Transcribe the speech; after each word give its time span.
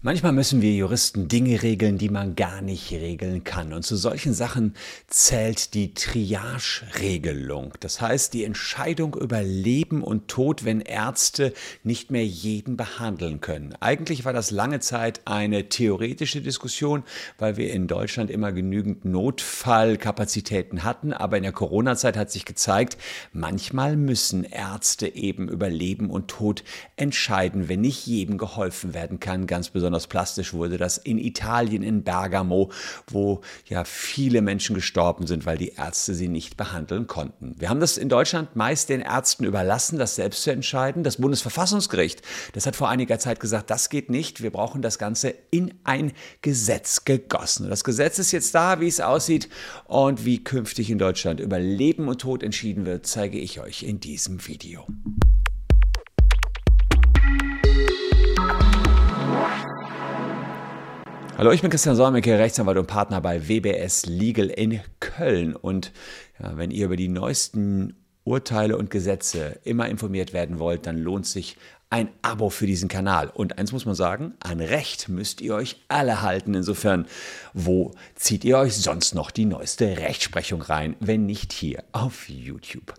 Manchmal 0.00 0.30
müssen 0.30 0.62
wir 0.62 0.72
Juristen 0.72 1.26
Dinge 1.26 1.60
regeln, 1.60 1.98
die 1.98 2.08
man 2.08 2.36
gar 2.36 2.62
nicht 2.62 2.92
regeln 2.92 3.42
kann. 3.42 3.72
Und 3.72 3.82
zu 3.82 3.96
solchen 3.96 4.32
Sachen 4.32 4.74
zählt 5.08 5.74
die 5.74 5.92
Triage-Regelung. 5.92 7.72
Das 7.80 8.00
heißt, 8.00 8.32
die 8.32 8.44
Entscheidung 8.44 9.16
über 9.16 9.42
Leben 9.42 10.04
und 10.04 10.28
Tod, 10.28 10.64
wenn 10.64 10.82
Ärzte 10.82 11.52
nicht 11.82 12.12
mehr 12.12 12.24
jeden 12.24 12.76
behandeln 12.76 13.40
können. 13.40 13.74
Eigentlich 13.80 14.24
war 14.24 14.32
das 14.32 14.52
lange 14.52 14.78
Zeit 14.78 15.22
eine 15.24 15.68
theoretische 15.68 16.42
Diskussion, 16.42 17.02
weil 17.36 17.56
wir 17.56 17.72
in 17.72 17.88
Deutschland 17.88 18.30
immer 18.30 18.52
genügend 18.52 19.04
Notfallkapazitäten 19.04 20.84
hatten. 20.84 21.12
Aber 21.12 21.38
in 21.38 21.42
der 21.42 21.50
Corona-Zeit 21.50 22.16
hat 22.16 22.30
sich 22.30 22.44
gezeigt, 22.44 22.98
manchmal 23.32 23.96
müssen 23.96 24.44
Ärzte 24.44 25.08
eben 25.08 25.48
über 25.48 25.68
Leben 25.68 26.08
und 26.08 26.28
Tod 26.28 26.62
entscheiden, 26.94 27.68
wenn 27.68 27.80
nicht 27.80 28.06
jedem 28.06 28.38
geholfen 28.38 28.94
werden 28.94 29.18
kann. 29.18 29.48
Ganz 29.48 29.70
besonders 29.70 29.87
besonders 29.88 30.06
plastisch 30.06 30.52
wurde 30.52 30.76
das 30.76 30.98
in 30.98 31.16
Italien, 31.16 31.82
in 31.82 32.02
Bergamo, 32.02 32.70
wo 33.06 33.40
ja 33.64 33.84
viele 33.84 34.42
Menschen 34.42 34.74
gestorben 34.74 35.26
sind, 35.26 35.46
weil 35.46 35.56
die 35.56 35.70
Ärzte 35.70 36.14
sie 36.14 36.28
nicht 36.28 36.58
behandeln 36.58 37.06
konnten. 37.06 37.54
Wir 37.58 37.70
haben 37.70 37.80
das 37.80 37.96
in 37.96 38.10
Deutschland 38.10 38.54
meist 38.54 38.90
den 38.90 39.00
Ärzten 39.00 39.44
überlassen, 39.44 39.98
das 39.98 40.14
selbst 40.14 40.42
zu 40.42 40.50
entscheiden. 40.50 41.04
Das 41.04 41.16
Bundesverfassungsgericht, 41.16 42.20
das 42.52 42.66
hat 42.66 42.76
vor 42.76 42.90
einiger 42.90 43.18
Zeit 43.18 43.40
gesagt, 43.40 43.70
das 43.70 43.88
geht 43.88 44.10
nicht. 44.10 44.42
Wir 44.42 44.50
brauchen 44.50 44.82
das 44.82 44.98
Ganze 44.98 45.32
in 45.50 45.72
ein 45.84 46.12
Gesetz 46.42 47.06
gegossen. 47.06 47.70
das 47.70 47.82
Gesetz 47.82 48.18
ist 48.18 48.32
jetzt 48.32 48.54
da, 48.54 48.80
wie 48.80 48.88
es 48.88 49.00
aussieht 49.00 49.48
und 49.86 50.26
wie 50.26 50.44
künftig 50.44 50.90
in 50.90 50.98
Deutschland 50.98 51.40
über 51.40 51.58
Leben 51.58 52.08
und 52.08 52.20
Tod 52.20 52.42
entschieden 52.42 52.84
wird, 52.84 53.06
zeige 53.06 53.38
ich 53.38 53.60
euch 53.60 53.84
in 53.84 54.00
diesem 54.00 54.46
Video. 54.46 54.86
Hallo, 61.38 61.52
ich 61.52 61.62
bin 61.62 61.70
Christian 61.70 61.94
Solmecke, 61.94 62.36
Rechtsanwalt 62.36 62.78
und 62.78 62.88
Partner 62.88 63.20
bei 63.20 63.48
WBS 63.48 64.06
Legal 64.06 64.48
in 64.48 64.80
Köln. 64.98 65.54
Und 65.54 65.92
ja, 66.42 66.56
wenn 66.56 66.72
ihr 66.72 66.86
über 66.86 66.96
die 66.96 67.06
neuesten 67.06 67.94
Urteile 68.24 68.76
und 68.76 68.90
Gesetze 68.90 69.60
immer 69.62 69.88
informiert 69.88 70.32
werden 70.32 70.58
wollt, 70.58 70.84
dann 70.84 70.98
lohnt 70.98 71.26
sich 71.26 71.56
ein 71.90 72.10
Abo 72.20 72.50
für 72.50 72.66
diesen 72.66 72.90
Kanal. 72.90 73.30
Und 73.32 73.58
eins 73.58 73.72
muss 73.72 73.86
man 73.86 73.94
sagen, 73.94 74.34
an 74.40 74.60
Recht 74.60 75.08
müsst 75.08 75.40
ihr 75.40 75.54
euch 75.54 75.80
alle 75.88 76.20
halten. 76.20 76.52
Insofern, 76.52 77.06
wo 77.54 77.92
zieht 78.14 78.44
ihr 78.44 78.58
euch 78.58 78.76
sonst 78.76 79.14
noch 79.14 79.30
die 79.30 79.46
neueste 79.46 79.96
Rechtsprechung 79.96 80.60
rein, 80.60 80.96
wenn 81.00 81.24
nicht 81.24 81.50
hier 81.54 81.82
auf 81.92 82.28
YouTube? 82.28 82.92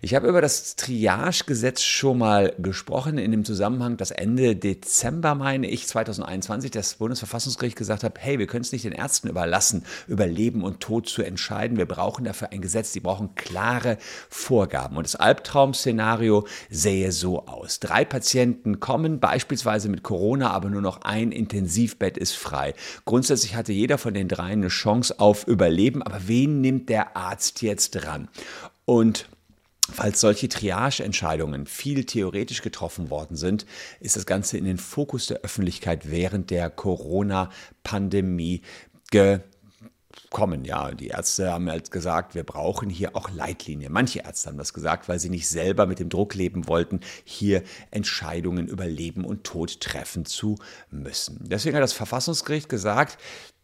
Ich 0.00 0.14
habe 0.14 0.28
über 0.28 0.40
das 0.40 0.76
Triage-Gesetz 0.76 1.82
schon 1.82 2.18
mal 2.18 2.54
gesprochen 2.58 3.18
in 3.18 3.32
dem 3.32 3.44
Zusammenhang, 3.44 3.96
dass 3.96 4.12
Ende 4.12 4.54
Dezember, 4.54 5.34
meine 5.34 5.68
ich, 5.68 5.88
2021 5.88 6.70
das 6.70 6.94
Bundesverfassungsgericht 6.94 7.76
gesagt 7.76 8.04
hat, 8.04 8.16
hey, 8.20 8.38
wir 8.38 8.46
können 8.46 8.62
es 8.62 8.70
nicht 8.70 8.84
den 8.84 8.92
Ärzten 8.92 9.26
überlassen, 9.26 9.84
über 10.06 10.28
Leben 10.28 10.62
und 10.62 10.78
Tod 10.78 11.08
zu 11.08 11.22
entscheiden. 11.22 11.78
Wir 11.78 11.86
brauchen 11.86 12.24
dafür 12.24 12.52
ein 12.52 12.60
Gesetz, 12.60 12.92
die 12.92 13.00
brauchen 13.00 13.34
klare 13.34 13.98
Vorgaben. 14.30 14.96
Und 14.96 15.04
das 15.04 15.16
Albtraum-Szenario 15.16 16.46
sähe 16.70 17.10
so 17.10 17.46
aus. 17.46 17.80
Drei 17.80 18.04
Patienten 18.04 18.35
Patienten 18.36 18.80
kommen, 18.80 19.18
beispielsweise 19.18 19.88
mit 19.88 20.02
Corona, 20.02 20.50
aber 20.50 20.68
nur 20.68 20.82
noch 20.82 21.00
ein 21.00 21.32
Intensivbett 21.32 22.18
ist 22.18 22.34
frei. 22.34 22.74
Grundsätzlich 23.06 23.56
hatte 23.56 23.72
jeder 23.72 23.96
von 23.96 24.12
den 24.12 24.28
dreien 24.28 24.58
eine 24.60 24.68
Chance 24.68 25.18
auf 25.18 25.46
Überleben, 25.46 26.02
aber 26.02 26.20
wen 26.26 26.60
nimmt 26.60 26.90
der 26.90 27.16
Arzt 27.16 27.62
jetzt 27.62 27.92
dran? 27.92 28.28
Und 28.84 29.26
Falls 29.88 30.20
solche 30.20 30.48
Triage-Entscheidungen 30.48 31.64
viel 31.66 32.04
theoretisch 32.04 32.60
getroffen 32.60 33.08
worden 33.08 33.36
sind, 33.36 33.66
ist 34.00 34.16
das 34.16 34.26
Ganze 34.26 34.58
in 34.58 34.64
den 34.64 34.78
Fokus 34.78 35.28
der 35.28 35.42
Öffentlichkeit 35.42 36.10
während 36.10 36.50
der 36.50 36.70
Corona-Pandemie 36.70 38.62
ge 39.12 39.38
kommen. 40.30 40.64
Ja, 40.64 40.90
die 40.92 41.08
Ärzte 41.08 41.52
haben 41.52 41.70
halt 41.70 41.90
gesagt, 41.90 42.34
wir 42.34 42.42
brauchen 42.42 42.90
hier 42.90 43.16
auch 43.16 43.30
Leitlinien. 43.30 43.92
Manche 43.92 44.20
Ärzte 44.20 44.48
haben 44.48 44.58
das 44.58 44.74
gesagt, 44.74 45.08
weil 45.08 45.18
sie 45.18 45.30
nicht 45.30 45.48
selber 45.48 45.86
mit 45.86 45.98
dem 45.98 46.08
Druck 46.08 46.34
leben 46.34 46.68
wollten, 46.68 47.00
hier 47.24 47.62
Entscheidungen 47.90 48.68
über 48.68 48.86
Leben 48.86 49.24
und 49.24 49.44
Tod 49.44 49.80
treffen 49.80 50.24
zu 50.24 50.56
müssen. 50.90 51.38
Deswegen 51.48 51.76
hat 51.76 51.82
das 51.82 51.92
Verfassungsgericht 51.92 52.68
gesagt, 52.68 53.18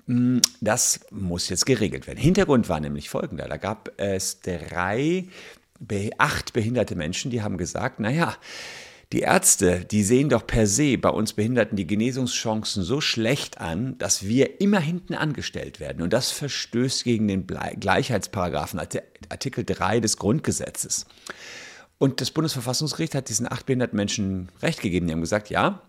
hm, 0.07 0.41
das 0.61 1.01
muss 1.11 1.49
jetzt 1.49 1.67
geregelt 1.67 2.07
werden. 2.07 2.19
Hintergrund 2.19 2.69
war 2.69 2.81
nämlich 2.81 3.09
folgender. 3.09 3.49
Da 3.49 3.57
gab 3.57 3.93
es 3.99 4.41
drei, 4.41 5.27
acht 6.19 6.53
behinderte 6.53 6.95
Menschen, 6.95 7.31
die 7.31 7.43
haben 7.43 7.57
gesagt, 7.57 8.01
naja, 8.01 8.37
die 9.13 9.21
Ärzte, 9.21 9.85
die 9.85 10.03
sehen 10.03 10.31
doch 10.31 10.47
per 10.47 10.67
se 10.67 10.97
bei 10.97 11.11
uns 11.11 11.35
Behinderten 11.35 11.77
die 11.77 11.87
Genesungschancen 11.87 12.83
so 12.83 13.01
schlecht 13.01 13.59
an, 13.59 13.97
dass 13.99 14.27
wir 14.27 14.61
immer 14.61 14.81
hinten 14.81 15.15
angestellt 15.15 15.81
werden. 15.81 16.03
Und 16.03 16.13
das 16.13 16.31
verstößt 16.31 17.05
gegen 17.05 17.29
den 17.29 17.47
Gleichheitsparagraphen 17.47 18.81
Artikel 19.29 19.65
3 19.65 20.01
des 20.01 20.17
Grundgesetzes. 20.17 21.07
Und 21.99 22.21
das 22.21 22.31
Bundesverfassungsgericht 22.31 23.15
hat 23.15 23.29
diesen 23.29 23.51
acht 23.51 23.67
behinderten 23.67 23.97
Menschen 23.97 24.49
recht 24.63 24.81
gegeben. 24.81 25.07
Die 25.07 25.13
haben 25.13 25.21
gesagt, 25.21 25.51
ja, 25.51 25.83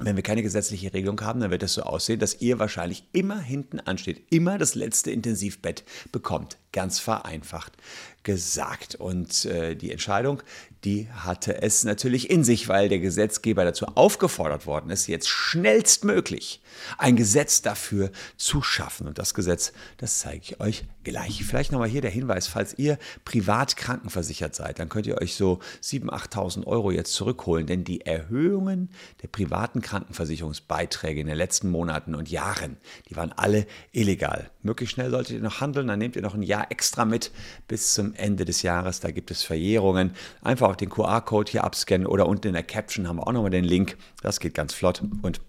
wenn 0.00 0.16
wir 0.16 0.22
keine 0.22 0.42
gesetzliche 0.42 0.94
Regelung 0.94 1.20
haben, 1.20 1.40
dann 1.40 1.50
wird 1.50 1.62
es 1.62 1.74
so 1.74 1.82
aussehen, 1.82 2.18
dass 2.18 2.40
ihr 2.40 2.58
wahrscheinlich 2.58 3.04
immer 3.12 3.38
hinten 3.38 3.78
ansteht, 3.80 4.24
immer 4.30 4.56
das 4.56 4.74
letzte 4.74 5.10
Intensivbett 5.10 5.84
bekommt. 6.10 6.56
Ganz 6.72 6.98
vereinfacht 6.98 7.72
gesagt. 8.22 8.94
Und 8.94 9.44
äh, 9.44 9.74
die 9.74 9.90
Entscheidung, 9.90 10.42
die 10.84 11.08
hatte 11.10 11.62
es 11.62 11.84
natürlich 11.84 12.28
in 12.30 12.42
sich, 12.42 12.68
weil 12.68 12.88
der 12.88 12.98
Gesetzgeber 12.98 13.64
dazu 13.64 13.86
aufgefordert 13.86 14.66
worden 14.66 14.90
ist, 14.90 15.06
jetzt 15.06 15.28
schnellstmöglich 15.28 16.60
ein 16.98 17.16
Gesetz 17.16 17.62
dafür 17.62 18.10
zu 18.36 18.62
schaffen. 18.62 19.06
Und 19.06 19.18
das 19.18 19.34
Gesetz, 19.34 19.72
das 19.98 20.18
zeige 20.18 20.42
ich 20.42 20.60
euch 20.60 20.84
gleich. 21.04 21.44
Vielleicht 21.44 21.70
nochmal 21.70 21.88
hier 21.88 22.00
der 22.00 22.10
Hinweis, 22.10 22.48
falls 22.48 22.78
ihr 22.78 22.98
privat 23.24 23.76
krankenversichert 23.76 24.54
seid, 24.54 24.78
dann 24.78 24.88
könnt 24.88 25.06
ihr 25.06 25.20
euch 25.20 25.34
so 25.36 25.60
7.000, 25.82 26.10
8.000 26.10 26.66
Euro 26.66 26.90
jetzt 26.90 27.14
zurückholen, 27.14 27.66
denn 27.66 27.84
die 27.84 28.04
Erhöhungen 28.04 28.90
der 29.22 29.28
privaten 29.28 29.82
Krankenversicherungsbeiträge 29.82 31.20
in 31.20 31.26
den 31.28 31.36
letzten 31.36 31.70
Monaten 31.70 32.14
und 32.14 32.30
Jahren, 32.30 32.76
die 33.08 33.16
waren 33.16 33.32
alle 33.32 33.66
illegal. 33.92 34.50
Möglichst 34.62 34.94
schnell 34.94 35.10
solltet 35.10 35.36
ihr 35.36 35.42
noch 35.42 35.60
handeln, 35.60 35.88
dann 35.88 35.98
nehmt 35.98 36.16
ihr 36.16 36.22
noch 36.22 36.34
ein 36.34 36.42
Jahr 36.42 36.70
extra 36.70 37.04
mit 37.04 37.30
bis 37.66 37.94
zum 37.94 38.14
Ende 38.14 38.44
des 38.44 38.62
Jahres. 38.62 39.00
Da 39.00 39.10
gibt 39.10 39.30
es 39.30 39.42
Verjährungen. 39.42 40.12
Einfach 40.42 40.68
auch 40.68 40.76
den 40.76 40.88
QR-Code 40.88 41.50
hier 41.50 41.64
abscannen 41.64 42.06
oder 42.06 42.26
unten 42.26 42.48
in 42.48 42.54
der 42.54 42.62
Caption 42.62 43.08
haben 43.08 43.16
wir 43.16 43.26
auch 43.26 43.32
nochmal 43.32 43.50
den 43.50 43.64
Link. 43.64 43.96
Das 44.22 44.40
geht 44.40 44.54
ganz 44.54 44.72
flott 44.72 45.02
und, 45.22 45.40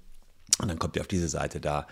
und 0.60 0.68
dann 0.68 0.80
kommt 0.80 0.96
ihr 0.96 1.02
auf 1.02 1.08
diese 1.08 1.28
Seite 1.28 1.60
da. 1.60 1.88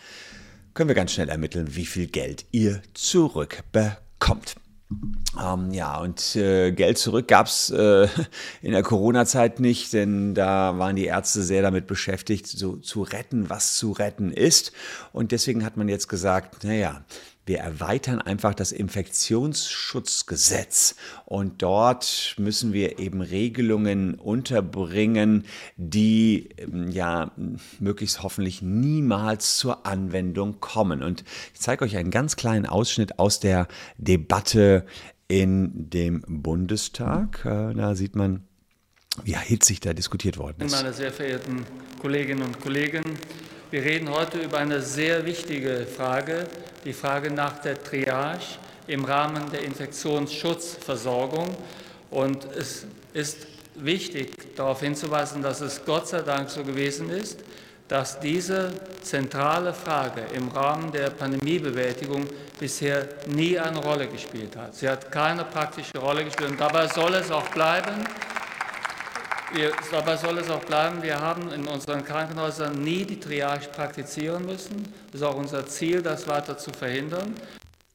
Können 0.73 0.87
wir 0.87 0.95
ganz 0.95 1.11
schnell 1.11 1.29
ermitteln, 1.29 1.75
wie 1.75 1.85
viel 1.85 2.07
Geld 2.07 2.45
ihr 2.51 2.81
zurückbekommt. 2.93 4.55
Ähm, 5.39 5.71
ja, 5.71 5.97
und 5.99 6.35
äh, 6.35 6.71
Geld 6.71 6.97
zurück 6.97 7.27
gab 7.27 7.47
es 7.47 7.69
äh, 7.69 8.07
in 8.61 8.71
der 8.71 8.83
Corona-Zeit 8.83 9.59
nicht, 9.59 9.93
denn 9.93 10.35
da 10.35 10.77
waren 10.77 10.95
die 10.95 11.05
Ärzte 11.05 11.41
sehr 11.41 11.61
damit 11.61 11.87
beschäftigt, 11.87 12.47
so 12.47 12.75
zu 12.75 13.01
retten, 13.01 13.49
was 13.49 13.77
zu 13.77 13.91
retten 13.91 14.31
ist. 14.31 14.73
Und 15.13 15.31
deswegen 15.31 15.63
hat 15.63 15.77
man 15.77 15.87
jetzt 15.87 16.09
gesagt, 16.09 16.63
naja, 16.63 17.03
wir 17.51 17.59
erweitern 17.59 18.19
einfach 18.21 18.53
das 18.53 18.71
Infektionsschutzgesetz 18.71 20.95
und 21.25 21.61
dort 21.61 22.35
müssen 22.37 22.71
wir 22.71 22.97
eben 22.97 23.19
Regelungen 23.19 24.15
unterbringen, 24.15 25.43
die 25.75 26.47
ähm, 26.57 26.89
ja 26.91 27.31
möglichst 27.79 28.23
hoffentlich 28.23 28.61
niemals 28.61 29.57
zur 29.57 29.85
Anwendung 29.85 30.61
kommen. 30.61 31.03
Und 31.03 31.25
ich 31.53 31.59
zeige 31.59 31.83
euch 31.83 31.97
einen 31.97 32.09
ganz 32.09 32.37
kleinen 32.37 32.65
Ausschnitt 32.65 33.19
aus 33.19 33.41
der 33.41 33.67
Debatte 33.97 34.85
in 35.27 35.89
dem 35.89 36.23
Bundestag. 36.25 37.43
Äh, 37.43 37.73
da 37.73 37.95
sieht 37.95 38.15
man, 38.15 38.45
wie 39.25 39.35
hitzig 39.35 39.81
da 39.81 39.91
diskutiert 39.91 40.37
worden 40.37 40.61
ist. 40.61 40.71
Meine 40.71 40.93
sehr 40.93 41.11
verehrten 41.11 41.65
Kolleginnen 41.99 42.43
und 42.43 42.61
Kollegen, 42.61 43.03
wir 43.71 43.83
reden 43.85 44.09
heute 44.09 44.37
über 44.39 44.57
eine 44.57 44.81
sehr 44.81 45.25
wichtige 45.25 45.85
Frage, 45.85 46.45
die 46.83 46.91
Frage 46.91 47.31
nach 47.31 47.59
der 47.59 47.81
Triage 47.81 48.43
im 48.87 49.05
Rahmen 49.05 49.49
der 49.49 49.63
Infektionsschutzversorgung. 49.63 51.55
Und 52.09 52.45
es 52.57 52.85
ist 53.13 53.47
wichtig, 53.75 54.55
darauf 54.57 54.81
hinzuweisen, 54.81 55.41
dass 55.41 55.61
es 55.61 55.85
Gott 55.85 56.09
sei 56.09 56.21
Dank 56.21 56.49
so 56.49 56.65
gewesen 56.65 57.09
ist, 57.09 57.39
dass 57.87 58.19
diese 58.19 58.73
zentrale 59.01 59.73
Frage 59.73 60.23
im 60.33 60.49
Rahmen 60.49 60.91
der 60.91 61.09
Pandemiebewältigung 61.09 62.25
bisher 62.59 63.07
nie 63.27 63.57
eine 63.57 63.79
Rolle 63.79 64.07
gespielt 64.07 64.57
hat. 64.57 64.75
Sie 64.75 64.89
hat 64.89 65.09
keine 65.13 65.45
praktische 65.45 65.97
Rolle 65.97 66.25
gespielt 66.25 66.51
und 66.51 66.59
dabei 66.59 66.87
soll 66.87 67.13
es 67.15 67.31
auch 67.31 67.47
bleiben. 67.49 68.03
Wir, 69.53 69.73
dabei 69.91 70.15
soll 70.15 70.37
es 70.37 70.49
auch 70.49 70.63
bleiben, 70.63 71.03
wir 71.03 71.19
haben 71.19 71.51
in 71.51 71.67
unseren 71.67 72.05
Krankenhäusern 72.05 72.81
nie 72.81 73.03
die 73.03 73.19
Triage 73.19 73.67
praktizieren 73.67 74.45
müssen. 74.45 74.87
Es 75.09 75.15
ist 75.15 75.23
auch 75.23 75.35
unser 75.35 75.65
Ziel, 75.65 76.01
das 76.01 76.25
weiter 76.29 76.57
zu 76.57 76.71
verhindern. 76.71 77.35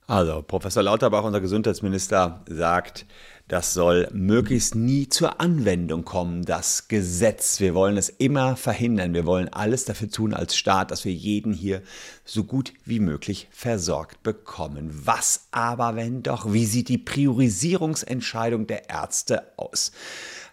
Also, 0.07 0.43
Professor 0.43 0.83
Lauterbach, 0.83 1.25
unser 1.25 1.41
Gesundheitsminister, 1.41 2.45
sagt, 2.47 3.07
das 3.49 3.73
soll 3.73 4.09
möglichst 4.13 4.75
nie 4.75 5.09
zur 5.09 5.41
Anwendung 5.41 6.05
kommen, 6.05 6.45
das 6.45 6.89
Gesetz. 6.89 7.59
Wir 7.59 7.75
wollen 7.75 7.97
es 7.97 8.11
immer 8.11 8.57
verhindern. 8.57 9.15
Wir 9.15 9.25
wollen 9.25 9.49
alles 9.49 9.85
dafür 9.87 10.11
tun 10.11 10.35
als 10.35 10.57
Staat, 10.57 10.91
dass 10.91 11.05
wir 11.05 11.13
jeden 11.13 11.55
hier 11.55 11.81
so 12.25 12.45
gut 12.45 12.75
wie 12.85 13.01
möglich 13.01 13.49
versorgt 13.51 14.23
bekommen. 14.23 14.91
Was 14.93 15.47
aber, 15.53 15.97
wenn 15.97 16.23
doch? 16.23 16.53
Wie 16.53 16.67
sieht 16.67 16.89
die 16.89 16.99
Priorisierungsentscheidung 16.99 18.67
der 18.67 18.91
Ärzte 18.91 19.45
aus? 19.57 19.93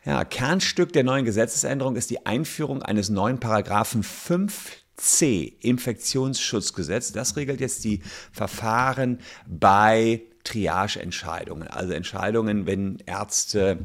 Ja, 0.06 0.26
Kernstück 0.26 0.92
der 0.92 1.04
neuen 1.04 1.24
Gesetzesänderung 1.24 1.96
ist 1.96 2.10
die 2.10 2.26
Einführung 2.26 2.82
eines 2.82 3.10
neuen 3.10 3.40
Paragraphen 3.40 4.04
5 4.04 4.84
C, 4.98 5.56
Infektionsschutzgesetz. 5.62 7.14
Das 7.14 7.38
regelt 7.38 7.62
jetzt 7.62 7.86
die 7.86 8.02
Verfahren 8.32 9.20
bei 9.48 10.22
Triage-Entscheidungen, 10.44 11.70
also 11.70 11.94
Entscheidungen, 11.94 12.66
wenn 12.66 12.98
Ärzte 13.06 13.80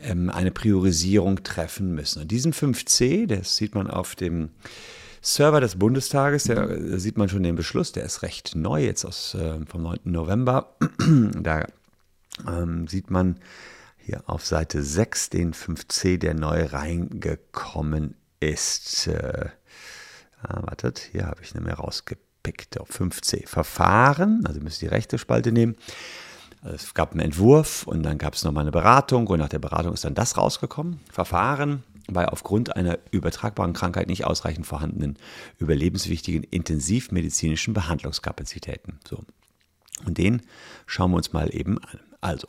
ähm, 0.00 0.30
eine 0.30 0.52
Priorisierung 0.52 1.42
treffen 1.42 1.92
müssen. 1.92 2.22
Und 2.22 2.30
diesen 2.30 2.52
5c, 2.52 3.26
das 3.26 3.56
sieht 3.56 3.74
man 3.74 3.90
auf 3.90 4.14
dem 4.14 4.50
Server 5.20 5.60
des 5.60 5.76
Bundestages, 5.76 6.44
da 6.44 6.68
sieht 6.98 7.18
man 7.18 7.28
schon 7.28 7.42
den 7.42 7.56
Beschluss, 7.56 7.90
der 7.90 8.04
ist 8.04 8.22
recht 8.22 8.54
neu, 8.54 8.84
jetzt 8.84 9.04
aus, 9.04 9.34
äh, 9.34 9.58
vom 9.66 9.82
9. 9.82 10.00
November. 10.04 10.76
da 11.40 11.66
ähm, 12.46 12.86
sieht 12.86 13.10
man 13.10 13.40
hier 14.04 14.22
auf 14.26 14.44
Seite 14.44 14.82
6 14.82 15.30
den 15.30 15.54
5c, 15.54 16.18
der 16.18 16.34
neu 16.34 16.66
reingekommen 16.66 18.16
ist. 18.40 19.06
Äh, 19.06 19.48
ah, 20.42 20.62
wartet, 20.62 20.98
hier 21.12 21.26
habe 21.26 21.42
ich 21.42 21.54
nicht 21.54 21.64
mehr 21.64 21.74
rausgepickt 21.74 22.24
gepickt 22.44 22.78
auf 22.78 22.90
5c. 22.90 23.48
Verfahren, 23.48 24.44
also 24.46 24.60
ihr 24.60 24.64
müsst 24.64 24.82
die 24.82 24.86
rechte 24.86 25.18
Spalte 25.18 25.50
nehmen. 25.50 25.76
Es 26.62 26.94
gab 26.94 27.10
einen 27.10 27.20
Entwurf 27.20 27.86
und 27.86 28.02
dann 28.04 28.16
gab 28.16 28.34
es 28.34 28.44
nochmal 28.44 28.62
eine 28.62 28.70
Beratung 28.70 29.26
und 29.26 29.38
nach 29.38 29.48
der 29.48 29.58
Beratung 29.58 29.92
ist 29.92 30.04
dann 30.04 30.14
das 30.14 30.36
rausgekommen. 30.36 31.00
Verfahren 31.10 31.82
bei 32.06 32.28
aufgrund 32.28 32.76
einer 32.76 32.98
übertragbaren 33.10 33.72
Krankheit 33.72 34.08
nicht 34.08 34.24
ausreichend 34.24 34.66
vorhandenen 34.66 35.18
überlebenswichtigen 35.58 36.42
intensivmedizinischen 36.42 37.74
Behandlungskapazitäten. 37.74 38.98
So. 39.08 39.20
Und 40.06 40.18
den 40.18 40.42
schauen 40.86 41.10
wir 41.10 41.16
uns 41.16 41.32
mal 41.32 41.54
eben 41.54 41.78
an. 41.78 42.00
Also, 42.20 42.48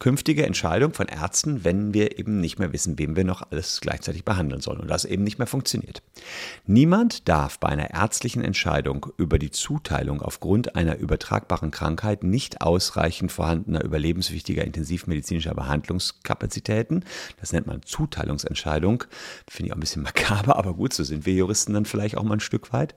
künftige 0.00 0.46
Entscheidung 0.46 0.94
von 0.94 1.06
Ärzten, 1.06 1.62
wenn 1.62 1.94
wir 1.94 2.18
eben 2.18 2.40
nicht 2.40 2.58
mehr 2.58 2.72
wissen, 2.72 2.98
wem 2.98 3.14
wir 3.14 3.24
noch 3.24 3.42
alles 3.50 3.80
gleichzeitig 3.82 4.24
behandeln 4.24 4.62
sollen 4.62 4.80
und 4.80 4.88
das 4.88 5.04
eben 5.04 5.22
nicht 5.22 5.38
mehr 5.38 5.46
funktioniert. 5.46 6.02
Niemand 6.66 7.28
darf 7.28 7.58
bei 7.58 7.68
einer 7.68 7.90
ärztlichen 7.90 8.42
Entscheidung 8.42 9.06
über 9.18 9.38
die 9.38 9.50
Zuteilung 9.50 10.22
aufgrund 10.22 10.74
einer 10.74 10.96
übertragbaren 10.96 11.70
Krankheit 11.70 12.24
nicht 12.24 12.62
ausreichend 12.62 13.30
vorhandener 13.30 13.84
überlebenswichtiger 13.84 14.64
intensivmedizinischer 14.64 15.54
Behandlungskapazitäten, 15.54 17.04
das 17.38 17.52
nennt 17.52 17.66
man 17.66 17.82
Zuteilungsentscheidung, 17.82 19.04
finde 19.48 19.66
ich 19.66 19.72
auch 19.72 19.76
ein 19.76 19.80
bisschen 19.80 20.02
makaber, 20.02 20.56
aber 20.56 20.74
gut, 20.74 20.94
so 20.94 21.04
sind 21.04 21.26
wir 21.26 21.34
Juristen 21.34 21.74
dann 21.74 21.84
vielleicht 21.84 22.16
auch 22.16 22.24
mal 22.24 22.34
ein 22.34 22.40
Stück 22.40 22.72
weit, 22.72 22.94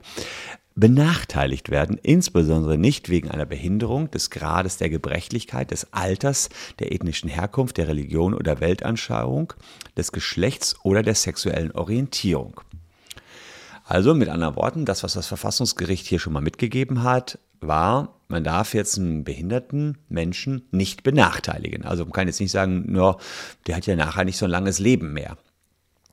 benachteiligt 0.74 1.70
werden, 1.70 1.98
insbesondere 2.02 2.76
nicht 2.78 3.08
wegen 3.08 3.30
einer 3.30 3.46
Behinderung 3.46 4.10
des 4.10 4.30
Grades 4.30 4.76
der 4.76 4.90
Gebrechlichkeit, 4.90 5.70
des 5.70 5.92
Alters, 5.92 6.48
der 6.78 6.92
ethnischen 6.92 7.28
Herkunft, 7.28 7.76
der 7.76 7.88
Religion 7.88 8.34
oder 8.34 8.60
Weltanschauung, 8.60 9.52
des 9.96 10.10
Geschlechts 10.10 10.76
oder 10.82 11.02
der 11.02 11.14
sexuellen 11.14 11.72
Orientierung. 11.72 12.60
Also 13.84 14.14
mit 14.14 14.28
anderen 14.28 14.56
Worten, 14.56 14.84
das, 14.84 15.02
was 15.02 15.12
das 15.12 15.26
Verfassungsgericht 15.26 16.06
hier 16.06 16.18
schon 16.18 16.32
mal 16.32 16.40
mitgegeben 16.40 17.02
hat, 17.02 17.38
war, 17.60 18.20
man 18.28 18.42
darf 18.42 18.74
jetzt 18.74 18.98
einen 18.98 19.24
behinderten 19.24 19.98
Menschen 20.08 20.66
nicht 20.70 21.02
benachteiligen. 21.02 21.84
Also 21.84 22.04
man 22.04 22.12
kann 22.12 22.26
jetzt 22.26 22.40
nicht 22.40 22.50
sagen, 22.50 22.90
nur, 22.90 23.18
der 23.66 23.76
hat 23.76 23.86
ja 23.86 23.94
nachher 23.94 24.24
nicht 24.24 24.38
so 24.38 24.46
ein 24.46 24.50
langes 24.50 24.78
Leben 24.78 25.12
mehr. 25.12 25.36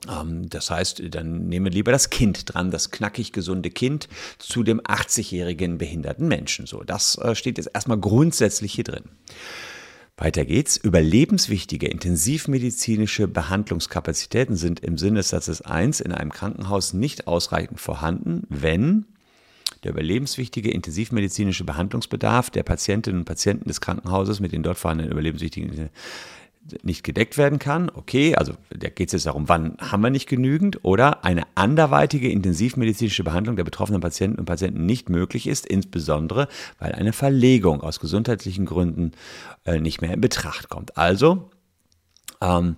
Ähm, 0.08 0.48
das 0.48 0.70
heißt, 0.70 1.02
dann 1.10 1.48
nehme 1.48 1.68
lieber 1.68 1.92
das 1.92 2.10
Kind 2.10 2.52
dran, 2.52 2.70
das 2.70 2.90
knackig 2.90 3.32
gesunde 3.32 3.70
Kind 3.70 4.08
zu 4.38 4.62
dem 4.62 4.80
80-jährigen 4.80 5.78
behinderten 5.78 6.28
Menschen. 6.28 6.66
So, 6.66 6.82
das 6.82 7.16
äh, 7.18 7.34
steht 7.34 7.58
jetzt 7.58 7.70
erstmal 7.72 7.98
grundsätzlich 7.98 8.72
hier 8.72 8.84
drin. 8.84 9.04
Weiter 10.16 10.44
geht's. 10.44 10.76
Überlebenswichtige 10.76 11.88
intensivmedizinische 11.88 13.26
Behandlungskapazitäten 13.28 14.56
sind 14.56 14.80
im 14.80 14.98
Sinne 14.98 15.18
des 15.20 15.30
Satzes 15.30 15.62
1 15.62 16.00
in 16.00 16.12
einem 16.12 16.30
Krankenhaus 16.30 16.92
nicht 16.92 17.26
ausreichend 17.26 17.80
vorhanden, 17.80 18.42
wenn 18.48 19.06
der 19.82 19.92
überlebenswichtige 19.92 20.70
intensivmedizinische 20.70 21.64
Behandlungsbedarf 21.64 22.50
der 22.50 22.62
Patientinnen 22.62 23.20
und 23.20 23.24
Patienten 23.24 23.68
des 23.68 23.80
Krankenhauses 23.80 24.38
mit 24.38 24.52
den 24.52 24.62
dort 24.62 24.78
vorhandenen 24.78 25.10
überlebenswichtigen 25.10 25.90
nicht 26.82 27.02
gedeckt 27.02 27.38
werden 27.38 27.58
kann, 27.58 27.90
okay, 27.92 28.36
also 28.36 28.54
da 28.70 28.88
geht 28.88 29.08
es 29.08 29.12
jetzt 29.12 29.26
darum, 29.26 29.48
wann 29.48 29.76
haben 29.80 30.02
wir 30.02 30.10
nicht 30.10 30.28
genügend 30.28 30.84
oder 30.84 31.24
eine 31.24 31.42
anderweitige 31.54 32.30
intensivmedizinische 32.30 33.24
Behandlung 33.24 33.56
der 33.56 33.64
betroffenen 33.64 34.00
Patienten 34.00 34.38
und 34.38 34.46
Patienten 34.46 34.86
nicht 34.86 35.08
möglich 35.08 35.46
ist, 35.46 35.66
insbesondere 35.66 36.48
weil 36.78 36.92
eine 36.92 37.12
Verlegung 37.12 37.80
aus 37.80 38.00
gesundheitlichen 38.00 38.64
Gründen 38.64 39.12
äh, 39.64 39.80
nicht 39.80 40.00
mehr 40.00 40.14
in 40.14 40.20
Betracht 40.20 40.68
kommt. 40.68 40.96
Also, 40.96 41.50
ähm, 42.40 42.76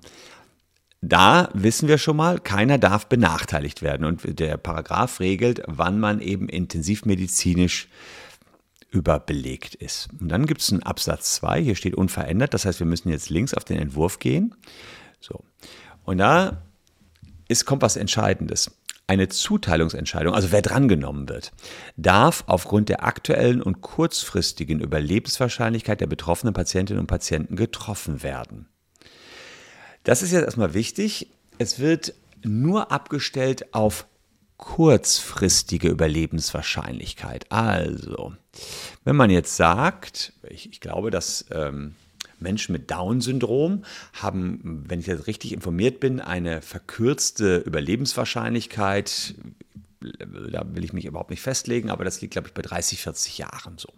da 1.02 1.50
wissen 1.52 1.86
wir 1.86 1.98
schon 1.98 2.16
mal, 2.16 2.40
keiner 2.40 2.78
darf 2.78 3.06
benachteiligt 3.06 3.82
werden 3.82 4.06
und 4.06 4.38
der 4.40 4.56
Paragraph 4.56 5.20
regelt, 5.20 5.62
wann 5.66 6.00
man 6.00 6.20
eben 6.20 6.48
intensivmedizinisch 6.48 7.84
äh, 7.84 8.23
überbelegt 8.90 9.74
ist. 9.74 10.08
Und 10.20 10.28
dann 10.28 10.46
gibt 10.46 10.60
es 10.60 10.72
einen 10.72 10.82
Absatz 10.82 11.34
2, 11.36 11.62
hier 11.62 11.74
steht 11.74 11.94
unverändert, 11.94 12.54
das 12.54 12.64
heißt, 12.64 12.78
wir 12.78 12.86
müssen 12.86 13.10
jetzt 13.10 13.30
links 13.30 13.54
auf 13.54 13.64
den 13.64 13.78
Entwurf 13.78 14.18
gehen. 14.18 14.54
So. 15.20 15.44
Und 16.04 16.18
da 16.18 16.62
ist, 17.48 17.64
kommt 17.64 17.82
was 17.82 17.96
Entscheidendes. 17.96 18.70
Eine 19.06 19.28
Zuteilungsentscheidung, 19.28 20.32
also 20.32 20.50
wer 20.50 20.62
drangenommen 20.62 21.28
wird, 21.28 21.52
darf 21.96 22.44
aufgrund 22.46 22.88
der 22.88 23.04
aktuellen 23.04 23.60
und 23.60 23.82
kurzfristigen 23.82 24.80
Überlebenswahrscheinlichkeit 24.80 26.00
der 26.00 26.06
betroffenen 26.06 26.54
Patientinnen 26.54 27.00
und 27.00 27.06
Patienten 27.06 27.56
getroffen 27.56 28.22
werden. 28.22 28.66
Das 30.04 30.22
ist 30.22 30.32
jetzt 30.32 30.44
erstmal 30.44 30.72
wichtig. 30.72 31.28
Es 31.58 31.78
wird 31.78 32.14
nur 32.42 32.92
abgestellt 32.92 33.74
auf 33.74 34.06
kurzfristige 34.56 35.88
Überlebenswahrscheinlichkeit. 35.88 37.50
Also, 37.50 38.34
wenn 39.04 39.16
man 39.16 39.30
jetzt 39.30 39.56
sagt, 39.56 40.32
ich, 40.48 40.70
ich 40.70 40.80
glaube, 40.80 41.10
dass 41.10 41.46
ähm, 41.50 41.94
Menschen 42.38 42.72
mit 42.72 42.90
Down-Syndrom 42.90 43.84
haben, 44.12 44.84
wenn 44.86 45.00
ich 45.00 45.06
jetzt 45.06 45.26
richtig 45.26 45.52
informiert 45.52 46.00
bin, 46.00 46.20
eine 46.20 46.62
verkürzte 46.62 47.58
Überlebenswahrscheinlichkeit. 47.58 49.34
Da 50.52 50.66
will 50.74 50.84
ich 50.84 50.92
mich 50.92 51.06
überhaupt 51.06 51.30
nicht 51.30 51.40
festlegen, 51.40 51.88
aber 51.88 52.04
das 52.04 52.20
liegt, 52.20 52.32
glaube 52.32 52.48
ich, 52.48 52.54
bei 52.54 52.60
30, 52.60 53.00
40 53.00 53.38
Jahren 53.38 53.78
so. 53.78 53.88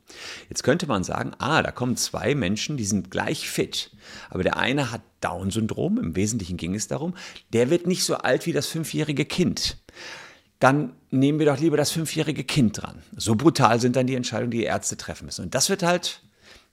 Jetzt 0.48 0.62
könnte 0.62 0.86
man 0.86 1.02
sagen, 1.02 1.32
ah, 1.38 1.62
da 1.62 1.72
kommen 1.72 1.96
zwei 1.96 2.36
Menschen, 2.36 2.76
die 2.76 2.84
sind 2.84 3.10
gleich 3.10 3.50
fit, 3.50 3.90
aber 4.30 4.44
der 4.44 4.56
eine 4.56 4.92
hat 4.92 5.02
Down-Syndrom, 5.20 5.98
im 5.98 6.14
Wesentlichen 6.14 6.58
ging 6.58 6.76
es 6.76 6.86
darum, 6.86 7.16
der 7.52 7.70
wird 7.70 7.88
nicht 7.88 8.04
so 8.04 8.14
alt 8.14 8.46
wie 8.46 8.52
das 8.52 8.68
fünfjährige 8.68 9.24
Kind 9.24 9.78
dann 10.58 10.94
nehmen 11.10 11.38
wir 11.38 11.46
doch 11.46 11.58
lieber 11.58 11.76
das 11.76 11.90
fünfjährige 11.90 12.44
Kind 12.44 12.82
dran. 12.82 13.02
So 13.16 13.34
brutal 13.34 13.80
sind 13.80 13.96
dann 13.96 14.06
die 14.06 14.14
Entscheidungen, 14.14 14.50
die, 14.50 14.58
die 14.58 14.64
Ärzte 14.64 14.96
treffen 14.96 15.26
müssen. 15.26 15.44
Und 15.44 15.54
das 15.54 15.68
wird 15.68 15.82
halt 15.82 16.22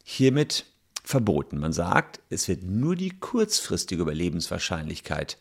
hiermit 0.04 0.66
verboten. 1.04 1.60
Man 1.60 1.74
sagt, 1.74 2.22
es 2.30 2.48
wird 2.48 2.64
nur 2.64 2.96
die 2.96 3.10
kurzfristige 3.10 4.02
Überlebenswahrscheinlichkeit 4.02 5.38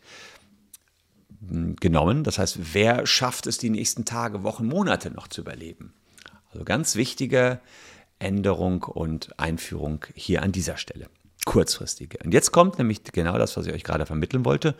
hm, 1.47 1.77
genommen. 1.77 2.23
Das 2.23 2.37
heißt, 2.37 2.73
wer 2.73 3.07
schafft 3.07 3.47
es 3.47 3.57
die 3.57 3.69
nächsten 3.69 4.03
Tage, 4.03 4.43
Wochen, 4.43 4.67
Monate 4.67 5.11
noch 5.11 5.29
zu 5.29 5.41
überleben? 5.41 5.93
Also 6.51 6.65
ganz 6.65 6.95
wichtige 6.95 7.61
Änderung 8.19 8.83
und 8.83 9.39
Einführung 9.39 10.05
hier 10.15 10.43
an 10.43 10.51
dieser 10.51 10.77
Stelle. 10.77 11.07
Kurzfristige. 11.45 12.19
Und 12.23 12.33
jetzt 12.33 12.51
kommt 12.51 12.77
nämlich 12.77 13.03
genau 13.03 13.37
das, 13.37 13.57
was 13.57 13.67
ich 13.67 13.73
euch 13.73 13.83
gerade 13.83 14.05
vermitteln 14.05 14.45
wollte. 14.45 14.75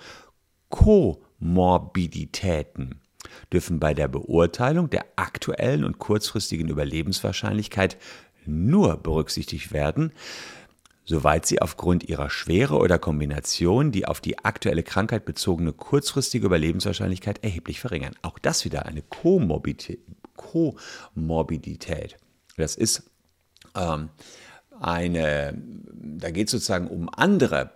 Komorbiditäten 0.69 3.02
dürfen 3.51 3.79
bei 3.79 3.93
der 3.93 4.07
Beurteilung 4.07 4.89
der 4.89 5.05
aktuellen 5.15 5.83
und 5.83 5.99
kurzfristigen 5.99 6.69
Überlebenswahrscheinlichkeit 6.69 7.97
nur 8.45 8.97
berücksichtigt 8.97 9.71
werden, 9.71 10.11
soweit 11.05 11.45
sie 11.45 11.61
aufgrund 11.61 12.09
ihrer 12.09 12.29
Schwere 12.29 12.77
oder 12.77 12.99
Kombination 12.99 13.91
die 13.91 14.05
auf 14.05 14.21
die 14.21 14.39
aktuelle 14.39 14.83
Krankheit 14.83 15.25
bezogene 15.25 15.73
kurzfristige 15.73 16.45
Überlebenswahrscheinlichkeit 16.45 17.43
erheblich 17.43 17.79
verringern. 17.79 18.15
Auch 18.21 18.39
das 18.39 18.65
wieder 18.65 18.85
eine 18.85 19.01
Komorbidität. 19.01 20.07
Das 22.57 22.75
ist 22.75 23.09
ähm, 23.75 24.09
eine, 24.79 25.53
da 25.57 26.31
geht 26.31 26.47
es 26.47 26.51
sozusagen 26.51 26.87
um 26.87 27.09
andere 27.09 27.71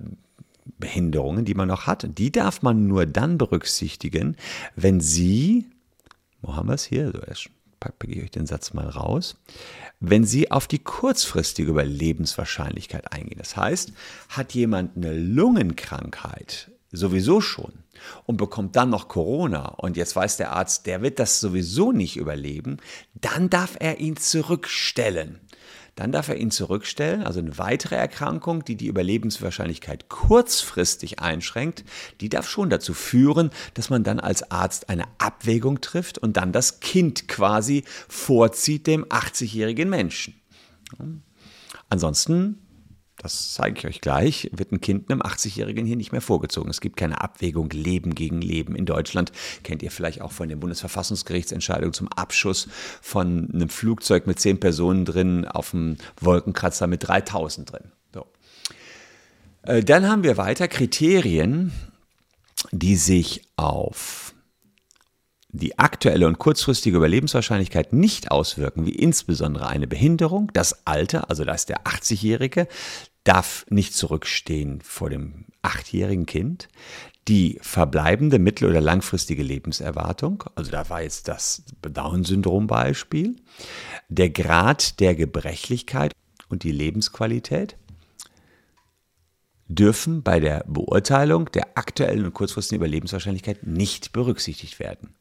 Behinderungen, 0.78 1.46
die 1.46 1.54
man 1.54 1.68
noch 1.68 1.88
hat, 1.88 2.08
die 2.18 2.32
darf 2.32 2.62
man 2.62 2.88
nur 2.88 3.06
dann 3.06 3.38
berücksichtigen, 3.38 4.36
wenn 4.76 5.00
sie, 5.00 5.68
wo 6.42 6.56
haben 6.56 6.70
wir 6.70 6.76
es 6.76 6.86
hier, 6.86 7.12
so 7.12 7.20
erst 7.20 7.50
packe 7.80 8.08
ich 8.08 8.24
euch 8.24 8.32
den 8.32 8.48
Satz 8.48 8.74
mal 8.74 8.90
raus, 8.90 9.38
wenn 10.00 10.26
Sie 10.26 10.52
auf 10.52 10.68
die 10.68 10.80
kurzfristige 10.80 11.70
Überlebenswahrscheinlichkeit 11.70 13.12
eingehen. 13.14 13.38
Das 13.38 13.56
heißt, 13.56 13.94
hat 14.30 14.54
jemand 14.54 14.98
eine 14.98 15.14
Lungenkrankheit 15.14 16.72
sowieso 16.92 17.42
schon 17.42 17.74
und 18.26 18.38
bekommt 18.38 18.76
dann 18.76 18.90
noch 18.90 19.08
Corona 19.08 19.66
und 19.66 19.98
jetzt 19.98 20.16
weiß 20.16 20.38
der 20.38 20.54
Arzt, 20.54 20.86
der 20.86 21.02
wird 21.02 21.20
das 21.20 21.40
sowieso 21.40 21.92
nicht 21.92 22.18
überleben, 22.18 22.78
dann 23.14 23.50
darf 23.50 23.76
er 23.80 24.00
ihn 24.00 24.18
zurückstellen. 24.18 25.40
Dann 25.98 26.12
darf 26.12 26.30
er 26.30 26.38
ihn 26.38 26.52
zurückstellen, 26.52 27.24
also 27.24 27.40
eine 27.40 27.58
weitere 27.58 27.96
Erkrankung, 27.96 28.64
die 28.64 28.76
die 28.76 28.86
Überlebenswahrscheinlichkeit 28.86 30.10
kurzfristig 30.10 31.20
einschränkt, 31.20 31.84
die 32.22 32.30
darf 32.30 32.48
schon 32.48 32.70
dazu 32.70 32.94
führen, 32.94 33.50
dass 33.74 33.90
man 33.90 34.04
dann 34.04 34.20
als 34.20 34.52
Arzt 34.52 34.90
eine 34.90 35.06
Abwägung 35.18 35.82
trifft 35.82 36.20
und 36.20 36.38
dann 36.38 36.52
das 36.52 36.82
Kind 36.82 37.28
quasi 37.28 37.84
vorzieht 38.08 38.86
dem 38.86 39.06
80-jährigen 39.06 39.90
Menschen. 39.90 40.36
Ansonsten 41.90 42.60
das 43.18 43.54
zeige 43.54 43.80
ich 43.80 43.88
euch 43.88 44.02
gleich, 44.02 44.50
wird 44.54 44.72
ein 44.72 44.80
Kind 44.80 45.10
einem 45.10 45.22
80-Jährigen 45.22 45.86
hier 45.86 45.96
nicht 45.96 46.12
mehr 46.12 46.22
vorgezogen. 46.22 46.70
Es 46.70 46.82
gibt 46.82 46.98
keine 46.98 47.20
Abwägung 47.20 47.70
Leben 47.72 48.14
gegen 48.14 48.42
Leben 48.42 48.76
in 48.76 48.86
Deutschland. 48.86 49.32
Kennt 49.64 49.82
ihr 49.82 49.90
vielleicht 49.90 50.22
auch 50.22 50.32
von 50.32 50.50
der 50.50 50.56
Bundesverfassungsgerichtsentscheidung 50.56 51.94
zum 51.94 52.08
Abschuss 52.10 52.68
von 53.02 53.50
einem 53.52 53.70
Flugzeug 53.70 54.28
mit 54.28 54.40
zehn 54.40 54.60
Personen 54.60 55.04
drin 55.04 55.46
auf 55.46 55.74
einem 55.74 55.98
Wolkenkratzer 56.22 56.86
mit 56.86 57.08
3000 57.08 57.72
drin. 57.72 57.92
So. 58.14 58.28
Äh, 59.64 59.84
dann 59.84 60.08
haben 60.08 60.24
wir 60.24 60.38
weiter 60.38 60.68
Kriterien, 60.68 61.72
die 62.72 62.96
sich 62.98 63.48
auf 63.56 64.36
die 65.50 65.80
aktuelle 65.80 66.28
und 66.28 66.40
kurzfristige 66.40 66.98
Überlebenswahrscheinlichkeit 66.98 67.94
nicht 67.94 68.32
auswirken, 68.32 68.86
wie 68.86 68.96
insbesondere 68.96 69.68
eine 69.68 69.88
Behinderung, 69.88 70.52
das 70.54 70.86
Alter, 70.86 71.30
also 71.30 71.46
da 71.46 71.54
ist 71.54 71.70
der 71.70 71.84
80-Jährige, 71.84 72.68
darf 73.24 73.66
nicht 73.70 73.94
zurückstehen 73.94 74.82
vor 74.82 75.10
dem 75.10 75.46
achtjährigen 75.62 76.26
Kind, 76.26 76.68
die 77.28 77.60
verbleibende 77.62 78.40
mittel- 78.40 78.70
oder 78.70 78.80
langfristige 78.80 79.44
Lebenserwartung, 79.44 80.44
also 80.56 80.72
da 80.72 80.90
war 80.90 81.02
jetzt 81.02 81.28
das 81.28 81.64
Down-Syndrom-Beispiel, 81.82 83.36
der 84.08 84.30
Grad 84.30 85.00
der 85.00 85.16
Gebrechlichkeit 85.16 86.14
und 86.50 86.64
die 86.64 86.72
Lebensqualität, 86.72 87.76
dürfen 89.68 90.24
bei 90.24 90.40
der 90.40 90.64
Beurteilung 90.68 91.52
der 91.52 91.78
aktuellen 91.78 92.26
und 92.26 92.34
kurzfristigen 92.34 92.82
Überlebenswahrscheinlichkeit 92.82 93.68
nicht 93.68 94.14
berücksichtigt 94.14 94.80
werden. 94.80 95.17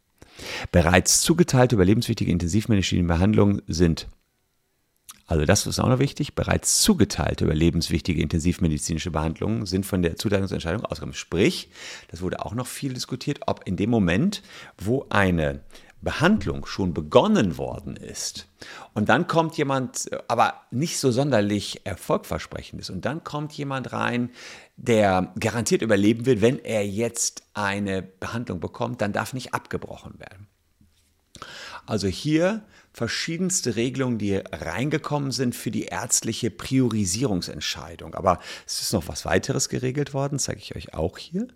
Bereits 0.73 1.21
zugeteilte 1.23 1.77
überlebenswichtige 1.77 2.31
intensivmedizinische 2.31 3.07
Behandlungen 3.07 3.63
sind 3.67 4.07
also 5.29 5.45
das 5.45 5.67
ist 5.67 5.81
auch 5.81 5.89
noch 5.89 5.99
wichtig. 5.99 6.35
Bereits 6.35 6.81
zugeteilte 6.83 7.45
überlebenswichtige 7.45 8.23
intensivmedizinische 8.23 9.11
Behandlungen 9.11 9.67
sind 9.67 9.85
von 9.85 10.03
der 10.03 10.17
Zuteilungsentscheidung 10.17 10.85
ausgegangen. 10.85 11.15
Sprich, 11.15 11.69
das 12.09 12.23
wurde 12.23 12.45
auch 12.45 12.55
noch 12.55 12.69
viel 12.69 12.95
diskutiert, 12.95 13.41
ob 13.47 13.67
in 13.67 13.77
dem 13.77 13.91
Moment, 13.91 14.43
wo 14.79 15.07
eine 15.11 15.61
Behandlung 16.03 16.67
schon 16.67 16.95
begonnen 16.95 17.59
worden 17.59 17.97
ist. 17.97 18.49
Und 18.95 19.09
dann 19.09 19.27
kommt 19.27 19.57
jemand, 19.57 20.09
aber 20.29 20.55
nicht 20.71 20.99
so 20.99 21.11
sonderlich 21.11 21.85
erfolgversprechend 21.85 22.81
ist 22.81 22.91
und 22.91 23.05
dann 23.05 23.25
kommt 23.25 23.53
jemand 23.53 23.93
rein, 23.93 24.31
der 24.77 25.33
garantiert 25.39 25.83
überleben 25.83 26.27
wird, 26.27 26.41
wenn 26.41 26.59
er 26.59 26.87
jetzt 26.87 27.43
eine 27.55 28.03
Behandlung 28.03 28.61
bekommt, 28.61 29.01
dann 29.01 29.13
darf 29.13 29.33
nicht 29.33 29.55
abgebrochen 29.55 30.19
werden. 30.19 30.49
Also 31.87 32.09
hier 32.09 32.63
verschiedenste 32.97 33.77
Regelungen, 33.77 34.17
die 34.17 34.37
reingekommen 34.37 35.31
sind 35.31 35.55
für 35.55 35.71
die 35.71 35.85
ärztliche 35.85 36.51
Priorisierungsentscheidung. 36.51 38.15
Aber 38.15 38.41
es 38.67 38.81
ist 38.81 38.95
noch 38.95 39.07
was 39.07 39.27
weiteres 39.27 39.69
geregelt 39.69 40.15
worden, 40.15 40.39
zeige 40.39 40.61
ich 40.61 40.75
euch 40.75 40.95
auch 40.95 41.19
hier, 41.19 41.47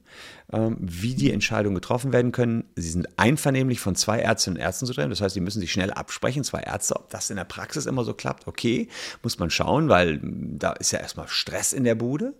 ähm, 0.53 0.77
wie 0.79 1.15
die 1.15 1.33
Entscheidungen 1.33 1.75
getroffen 1.75 2.13
werden 2.13 2.33
können. 2.33 2.65
Sie 2.77 2.91
sind 2.91 3.09
einvernehmlich 3.19 3.81
von 3.81 3.97
zwei 3.97 4.19
Ärztinnen 4.19 4.59
und 4.59 4.63
Ärzten 4.63 4.85
zu 4.85 4.93
treffen. 4.93 5.09
Das 5.09 5.23
heißt, 5.23 5.33
sie 5.33 5.41
müssen 5.41 5.61
sich 5.61 5.73
schnell 5.73 5.91
absprechen, 5.91 6.45
zwei 6.45 6.61
Ärzte. 6.61 6.97
Ob 6.97 7.09
das 7.09 7.31
in 7.31 7.37
der 7.37 7.45
Praxis 7.45 7.87
immer 7.87 8.05
so 8.05 8.13
klappt, 8.13 8.47
okay, 8.47 8.89
muss 9.23 9.39
man 9.39 9.49
schauen, 9.49 9.89
weil 9.89 10.21
da 10.23 10.73
ist 10.73 10.91
ja 10.91 10.99
erstmal 10.99 11.29
Stress 11.29 11.73
in 11.73 11.85
der 11.85 11.95
Bude. 11.95 12.35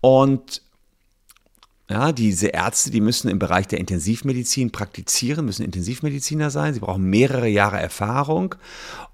Und 0.00 0.62
ja, 1.90 2.12
diese 2.12 2.48
Ärzte, 2.48 2.90
die 2.90 3.00
müssen 3.00 3.28
im 3.28 3.38
Bereich 3.38 3.66
der 3.66 3.80
Intensivmedizin 3.80 4.70
praktizieren, 4.70 5.46
müssen 5.46 5.64
Intensivmediziner 5.64 6.50
sein. 6.50 6.74
Sie 6.74 6.80
brauchen 6.80 7.04
mehrere 7.04 7.48
Jahre 7.48 7.78
Erfahrung 7.78 8.56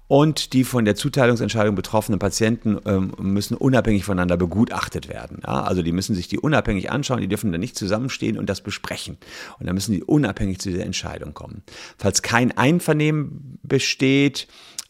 und 0.07 0.51
die 0.51 0.65
von 0.65 0.83
der 0.83 0.95
Zuteilungsentscheidung 0.95 1.73
betroffenen 1.73 2.19
Patienten 2.19 2.77
ähm, 2.85 3.13
müssen 3.17 3.55
unabhängig 3.55 4.03
voneinander 4.03 4.35
begutachtet 4.35 5.07
werden. 5.07 5.39
Ja, 5.47 5.63
also 5.63 5.81
die 5.81 5.93
müssen 5.93 6.15
sich 6.15 6.27
die 6.27 6.37
unabhängig 6.37 6.91
anschauen, 6.91 7.21
die 7.21 7.29
dürfen 7.29 7.51
dann 7.51 7.61
nicht 7.61 7.77
zusammenstehen 7.77 8.37
und 8.37 8.49
das 8.49 8.61
besprechen. 8.61 9.17
Und 9.57 9.67
dann 9.67 9.73
müssen 9.73 9.93
die 9.93 10.03
unabhängig 10.03 10.59
zu 10.59 10.69
dieser 10.69 10.83
Entscheidung 10.83 11.33
kommen. 11.33 11.63
Falls 11.97 12.21
kein 12.21 12.55
Einvernehmen 12.57 13.57
besteht, 13.63 14.47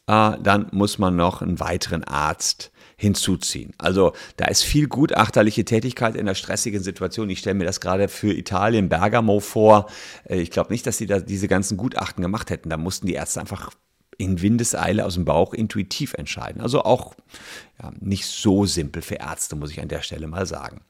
äh, 0.08 0.32
dann 0.42 0.68
muss 0.72 0.98
man 0.98 1.16
noch 1.16 1.44
einen 1.44 1.60
weiteren 1.60 2.04
Arzt 2.04 2.72
hinzuziehen. 2.98 3.74
Also 3.78 4.14
da 4.38 4.46
ist 4.46 4.64
viel 4.64 4.88
gutachterliche 4.88 5.66
Tätigkeit 5.66 6.16
in 6.16 6.26
der 6.26 6.36
stressigen 6.36 6.82
Situation. 6.82 7.30
Ich 7.30 7.40
stelle 7.40 7.56
mir 7.56 7.66
das 7.66 7.82
gerade 7.82 8.08
für 8.08 8.34
Italien, 8.34 8.90
Bergamo 8.90 9.40
vor. 9.40 9.88
Äh, 10.24 10.38
ich 10.40 10.52
glaube 10.52 10.72
nicht, 10.72 10.88
dass 10.88 10.98
sie 10.98 11.06
da 11.06 11.20
diese 11.20 11.48
ganzen 11.48 11.78
Gutachten 11.78 12.22
gemacht 12.22 12.50
hätten. 12.50 12.70
Da 12.70 12.78
mussten 12.78 13.08
die 13.08 13.14
Ärzte 13.14 13.42
einfach 13.42 13.72
in 14.18 14.42
Windeseile 14.42 15.06
aus 15.06 15.16
dem 15.16 15.26
Bauch 15.26 15.54
intuitiv 15.54 16.14
entscheiden. 16.14 16.62
Also 16.62 16.84
auch 16.84 17.16
ja, 17.82 17.92
nicht 18.00 18.26
so 18.26 18.66
simpel 18.66 19.02
für 19.02 19.16
Ärzte, 19.16 19.56
muss 19.56 19.72
ich 19.72 19.82
an 19.82 19.90
der 19.90 20.02
Stelle 20.02 20.28
mal 20.28 20.46
sagen. 20.46 20.82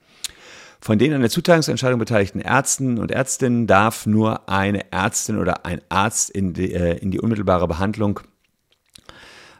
Von 0.79 0.99
den 0.99 1.13
an 1.13 1.21
der 1.21 1.31
Zuteilungsentscheidung 1.31 1.97
beteiligten 1.97 2.39
Ärzten 2.39 2.99
und 2.99 3.09
Ärztinnen 3.09 3.65
darf 3.65 4.05
nur 4.05 4.47
eine 4.47 4.91
Ärztin 4.91 5.39
oder 5.39 5.65
ein 5.65 5.81
Arzt 5.89 6.29
in 6.29 6.53
die, 6.53 6.71
äh, 6.73 6.97
in 6.97 7.09
die 7.09 7.19
unmittelbare 7.19 7.67
Behandlung 7.67 8.19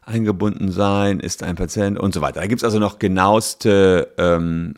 eingebunden 0.06 0.72
sein, 0.72 1.20
ist 1.20 1.44
ein 1.44 1.56
Patient 1.56 2.00
und 2.00 2.14
so 2.14 2.22
weiter. 2.22 2.42
Da 2.42 2.48
gibt 2.48 2.62
es 2.62 2.64
also 2.64 2.80
noch 2.80 3.00
genaueste 3.00 4.14
ähm, 4.18 4.76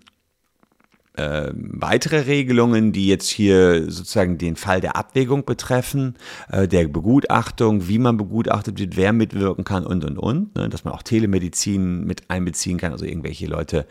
äh, 1.17 1.51
weitere 1.53 2.21
Regelungen, 2.21 2.91
die 2.91 3.07
jetzt 3.07 3.27
hier 3.27 3.91
sozusagen 3.91 4.37
den 4.37 4.55
Fall 4.55 4.81
der 4.81 4.95
Abwägung 4.95 5.45
betreffen, 5.45 6.15
äh, 6.49 6.67
der 6.67 6.87
Begutachtung, 6.87 7.87
wie 7.87 7.97
man 7.97 8.17
begutachtet 8.17 8.79
wird, 8.79 8.95
wer 8.95 9.13
mitwirken 9.13 9.63
kann 9.63 9.85
und 9.85 10.05
und 10.05 10.17
und, 10.17 10.55
ne, 10.55 10.69
dass 10.69 10.85
man 10.85 10.93
auch 10.93 11.03
Telemedizin 11.03 12.05
mit 12.05 12.29
einbeziehen 12.29 12.77
kann, 12.77 12.91
also 12.91 13.05
irgendwelche 13.05 13.47
Leute 13.47 13.87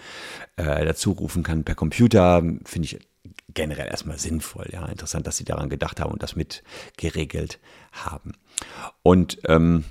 äh, 0.57 0.85
dazu 0.85 1.13
rufen 1.13 1.43
kann 1.43 1.65
per 1.65 1.75
Computer, 1.75 2.43
finde 2.65 2.87
ich 2.87 2.99
generell 3.53 3.89
erstmal 3.89 4.19
sinnvoll. 4.19 4.69
Ja, 4.73 4.87
interessant, 4.87 5.27
dass 5.27 5.37
sie 5.37 5.45
daran 5.45 5.69
gedacht 5.69 6.01
haben 6.01 6.13
und 6.13 6.23
das 6.23 6.37
mit 6.37 6.63
geregelt 6.97 7.59
haben. 7.91 8.33
Und 9.03 9.39
ähm, 9.49 9.85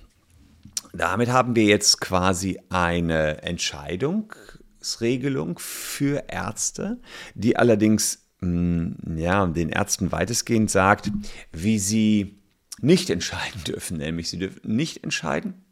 damit 0.97 1.29
haben 1.29 1.55
wir 1.55 1.65
jetzt 1.65 2.01
quasi 2.01 2.59
eine 2.69 3.43
Entscheidungsregelung 3.43 5.59
für 5.59 6.23
Ärzte, 6.27 6.99
die 7.33 7.55
allerdings 7.57 8.25
mm, 8.41 9.17
ja, 9.17 9.45
den 9.47 9.69
Ärzten 9.69 10.11
weitestgehend 10.11 10.69
sagt, 10.71 11.11
wie 11.51 11.79
sie 11.79 12.41
nicht 12.79 13.09
entscheiden 13.09 13.63
dürfen. 13.65 13.97
Nämlich 13.97 14.29
sie 14.29 14.39
dürfen 14.39 14.75
nicht 14.75 15.03
entscheiden, 15.03 15.65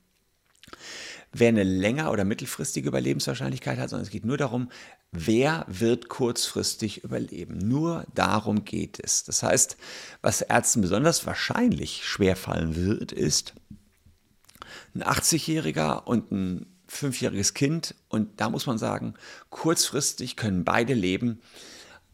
wer 1.31 1.49
eine 1.49 1.63
länger- 1.63 2.11
oder 2.11 2.25
mittelfristige 2.25 2.87
Überlebenswahrscheinlichkeit 2.87 3.79
hat, 3.79 3.89
sondern 3.89 4.05
es 4.05 4.11
geht 4.11 4.25
nur 4.25 4.37
darum, 4.37 4.69
wer 5.11 5.65
wird 5.67 6.09
kurzfristig 6.09 7.03
überleben. 7.03 7.57
Nur 7.57 8.05
darum 8.13 8.65
geht 8.65 8.99
es. 9.03 9.23
Das 9.23 9.41
heißt, 9.43 9.77
was 10.21 10.41
Ärzten 10.41 10.81
besonders 10.81 11.25
wahrscheinlich 11.25 12.05
schwerfallen 12.05 12.75
wird, 12.75 13.11
ist, 13.11 13.55
ein 14.95 15.03
80-Jähriger 15.03 16.03
und 16.03 16.31
ein 16.31 16.65
fünfjähriges 16.87 17.53
Kind. 17.53 17.95
Und 18.09 18.39
da 18.39 18.49
muss 18.49 18.65
man 18.65 18.77
sagen, 18.77 19.15
kurzfristig 19.49 20.35
können 20.35 20.63
beide 20.63 20.93
leben. 20.93 21.41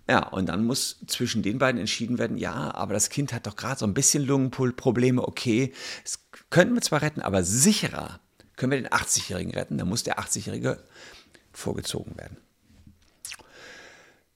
Ja, 0.10 0.28
und 0.28 0.50
dann 0.50 0.66
muss 0.66 1.00
zwischen 1.06 1.44
den 1.44 1.60
beiden 1.60 1.80
entschieden 1.80 2.18
werden, 2.18 2.38
ja, 2.38 2.74
aber 2.74 2.94
das 2.94 3.10
Kind 3.10 3.32
hat 3.32 3.46
doch 3.46 3.56
gerade 3.56 3.80
so 3.80 3.86
ein 3.86 3.94
bisschen 3.94 4.26
Lungenprobleme, 4.26 5.22
okay, 5.22 5.72
das 6.04 6.20
könnten 6.50 6.74
wir 6.74 6.82
zwar 6.82 7.04
retten, 7.04 7.22
aber 7.22 7.44
sicherer 7.44 8.20
können 8.56 8.72
wir 8.72 8.82
den 8.82 8.90
80-Jährigen 8.90 9.54
retten, 9.54 9.78
dann 9.78 9.88
muss 9.88 10.02
der 10.02 10.18
80-Jährige 10.18 10.84
vorgezogen 11.54 12.18
werden. 12.18 12.38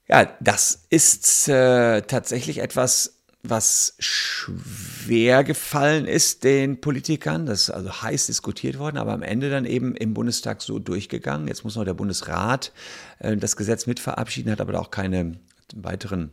Ja, 0.07 0.31
das 0.39 0.85
ist 0.89 1.47
äh, 1.47 2.01
tatsächlich 2.03 2.59
etwas, 2.59 3.22
was 3.43 3.95
schwer 3.99 5.43
gefallen 5.43 6.05
ist 6.05 6.45
den 6.45 6.79
Politikern. 6.79 7.45
Das 7.45 7.63
ist 7.63 7.69
also 7.71 8.01
heiß 8.01 8.27
diskutiert 8.27 8.79
worden, 8.79 8.97
aber 8.97 9.11
am 9.11 9.21
Ende 9.21 9.49
dann 9.49 9.65
eben 9.65 9.95
im 9.95 10.13
Bundestag 10.13 10.61
so 10.61 10.79
durchgegangen. 10.79 11.47
Jetzt 11.47 11.65
muss 11.65 11.75
noch 11.75 11.83
der 11.83 11.93
Bundesrat 11.93 12.71
äh, 13.19 13.35
das 13.35 13.57
Gesetz 13.57 13.85
mit 13.85 13.99
verabschieden, 13.99 14.51
hat 14.51 14.61
aber 14.61 14.79
auch 14.79 14.91
keine 14.91 15.39
weiteren 15.75 16.31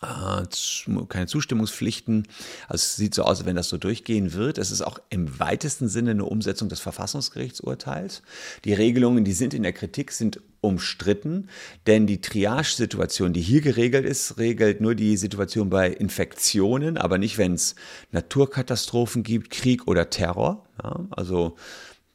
keine 0.00 1.26
Zustimmungspflichten. 1.26 2.28
Also 2.68 2.82
es 2.82 2.96
sieht 2.96 3.14
so 3.14 3.24
aus, 3.24 3.44
wenn 3.44 3.56
das 3.56 3.68
so 3.68 3.78
durchgehen 3.78 4.32
wird. 4.32 4.58
Es 4.58 4.70
ist 4.70 4.82
auch 4.82 5.00
im 5.10 5.40
weitesten 5.40 5.88
Sinne 5.88 6.12
eine 6.12 6.24
Umsetzung 6.24 6.68
des 6.68 6.78
Verfassungsgerichtsurteils. 6.80 8.22
Die 8.64 8.74
Regelungen, 8.74 9.24
die 9.24 9.32
sind 9.32 9.54
in 9.54 9.64
der 9.64 9.72
Kritik, 9.72 10.12
sind 10.12 10.40
umstritten, 10.60 11.48
denn 11.86 12.06
die 12.06 12.20
Triage-Situation, 12.20 13.32
die 13.32 13.40
hier 13.40 13.60
geregelt 13.60 14.04
ist, 14.04 14.38
regelt 14.38 14.80
nur 14.80 14.94
die 14.94 15.16
Situation 15.16 15.70
bei 15.70 15.88
Infektionen, 15.88 16.96
aber 16.96 17.18
nicht, 17.18 17.38
wenn 17.38 17.54
es 17.54 17.74
Naturkatastrophen 18.10 19.22
gibt, 19.22 19.50
Krieg 19.50 19.86
oder 19.86 20.10
Terror. 20.10 20.64
Ja, 20.82 21.06
also 21.10 21.56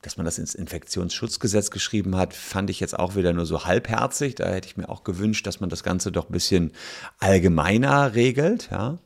dass 0.04 0.18
man 0.18 0.26
das 0.26 0.38
ins 0.38 0.54
Infektionsschutzgesetz 0.54 1.72
geschrieben 1.72 2.16
hat, 2.16 2.34
fand 2.34 2.70
ich 2.70 2.80
jetzt 2.80 2.98
auch 2.98 3.16
wieder 3.16 3.34
nur 3.34 3.46
so 3.46 3.66
halbherzig. 3.66 4.36
Da 4.36 4.50
hätte 4.50 4.68
ich 4.68 4.78
mir 4.78 4.90
auch 4.90 5.04
gewünscht, 5.04 5.48
dass 5.48 5.60
man 5.60 5.70
das 5.70 5.84
Ganze 5.84 6.12
doch 6.12 6.30
ein 6.30 6.34
bisschen 6.34 6.72
allgemeiner 7.20 8.14
regelt. 8.14 8.70
Ja. 8.70 9.00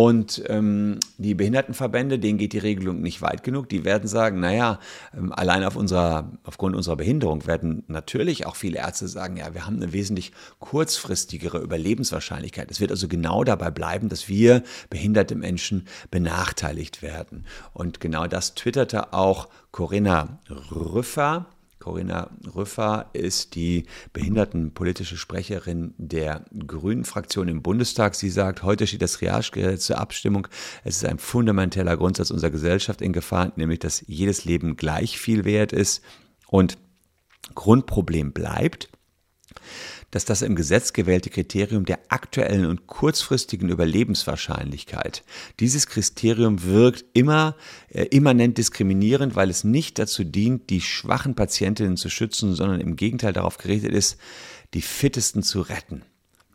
Und 0.00 0.44
ähm, 0.46 1.00
die 1.16 1.34
Behindertenverbände, 1.34 2.20
denen 2.20 2.38
geht 2.38 2.52
die 2.52 2.58
Regelung 2.58 3.00
nicht 3.00 3.20
weit 3.20 3.42
genug. 3.42 3.68
Die 3.68 3.84
werden 3.84 4.06
sagen, 4.06 4.38
naja, 4.38 4.78
ähm, 5.12 5.32
allein 5.32 5.64
auf 5.64 5.74
unserer, 5.74 6.30
aufgrund 6.44 6.76
unserer 6.76 6.94
Behinderung 6.94 7.48
werden 7.48 7.82
natürlich 7.88 8.46
auch 8.46 8.54
viele 8.54 8.78
Ärzte 8.78 9.08
sagen, 9.08 9.38
ja, 9.38 9.54
wir 9.54 9.66
haben 9.66 9.82
eine 9.82 9.92
wesentlich 9.92 10.30
kurzfristigere 10.60 11.58
Überlebenswahrscheinlichkeit. 11.58 12.70
Es 12.70 12.78
wird 12.78 12.92
also 12.92 13.08
genau 13.08 13.42
dabei 13.42 13.72
bleiben, 13.72 14.08
dass 14.08 14.28
wir 14.28 14.62
behinderte 14.88 15.34
Menschen 15.34 15.88
benachteiligt 16.12 17.02
werden. 17.02 17.44
Und 17.72 17.98
genau 17.98 18.28
das 18.28 18.54
twitterte 18.54 19.12
auch 19.12 19.48
Corinna 19.72 20.38
Rüffer 20.70 21.46
Corinna 21.78 22.30
Rüffer 22.54 23.10
ist 23.12 23.54
die 23.54 23.86
behindertenpolitische 24.12 25.16
Sprecherin 25.16 25.94
der 25.96 26.44
Grünen-Fraktion 26.66 27.48
im 27.48 27.62
Bundestag. 27.62 28.14
Sie 28.14 28.30
sagt, 28.30 28.62
heute 28.62 28.86
steht 28.86 29.02
das 29.02 29.12
Triagegesetz 29.12 29.86
zur 29.86 29.98
Abstimmung. 29.98 30.48
Es 30.84 30.96
ist 30.96 31.04
ein 31.04 31.18
fundamenteller 31.18 31.96
Grundsatz 31.96 32.30
unserer 32.30 32.50
Gesellschaft 32.50 33.00
in 33.00 33.12
Gefahr, 33.12 33.52
nämlich 33.56 33.78
dass 33.78 34.04
jedes 34.06 34.44
Leben 34.44 34.76
gleich 34.76 35.18
viel 35.18 35.44
wert 35.44 35.72
ist. 35.72 36.02
Und 36.48 36.78
Grundproblem 37.54 38.32
bleibt, 38.32 38.88
dass 40.10 40.24
das 40.24 40.42
im 40.42 40.56
Gesetz 40.56 40.92
gewählte 40.92 41.30
Kriterium 41.30 41.84
der 41.84 41.98
aktuellen 42.08 42.66
und 42.66 42.86
kurzfristigen 42.86 43.68
Überlebenswahrscheinlichkeit, 43.68 45.22
dieses 45.60 45.86
Kriterium 45.86 46.64
wirkt 46.64 47.04
immer 47.12 47.56
äh, 47.88 48.04
immanent 48.04 48.58
diskriminierend, 48.58 49.36
weil 49.36 49.50
es 49.50 49.64
nicht 49.64 49.98
dazu 49.98 50.24
dient, 50.24 50.70
die 50.70 50.80
schwachen 50.80 51.34
Patientinnen 51.34 51.96
zu 51.96 52.08
schützen, 52.08 52.54
sondern 52.54 52.80
im 52.80 52.96
Gegenteil 52.96 53.32
darauf 53.32 53.58
gerichtet 53.58 53.92
ist, 53.92 54.18
die 54.74 54.82
Fittesten 54.82 55.42
zu 55.42 55.60
retten. 55.60 56.02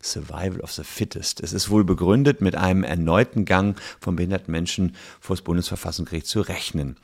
Survival 0.03 0.59
of 0.59 0.71
the 0.73 0.83
Fittest. 0.83 1.41
Es 1.41 1.53
ist 1.53 1.69
wohl 1.69 1.85
begründet, 1.85 2.41
mit 2.41 2.55
einem 2.55 2.83
erneuten 2.83 3.45
Gang 3.45 3.79
von 3.99 4.15
behinderten 4.15 4.51
Menschen 4.51 4.95
vor 5.21 5.35
das 5.35 5.43
Bundesverfassungsgericht 5.43 6.27
zu 6.27 6.41
rechnen. 6.41 6.97